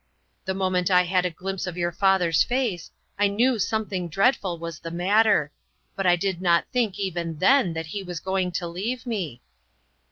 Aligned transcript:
The 0.45 0.55
moment 0.55 0.89
I 0.89 1.03
had 1.03 1.27
a 1.27 1.29
glimpse 1.29 1.67
of 1.67 1.77
your 1.77 1.91
WHY? 1.91 1.97
27 1.99 1.99
father's 1.99 2.43
face, 2.43 2.91
I 3.19 3.27
knew 3.27 3.59
something 3.59 4.09
dreadful 4.09 4.57
was 4.57 4.79
the 4.79 4.89
matter; 4.89 5.51
but 5.95 6.07
I 6.07 6.15
did 6.15 6.41
not 6.41 6.65
think, 6.73 6.97
even 6.97 7.37
then, 7.37 7.73
that 7.73 7.85
he 7.85 8.01
was 8.01 8.19
going 8.19 8.51
to 8.53 8.65
leave 8.67 9.05
me." 9.05 9.43